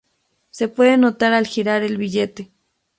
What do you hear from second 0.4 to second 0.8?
Se